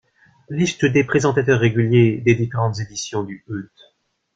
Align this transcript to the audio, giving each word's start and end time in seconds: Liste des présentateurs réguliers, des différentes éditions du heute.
Liste 0.49 0.83
des 0.85 1.03
présentateurs 1.03 1.59
réguliers, 1.59 2.17
des 2.21 2.33
différentes 2.33 2.79
éditions 2.79 3.23
du 3.23 3.45
heute. 3.49 3.93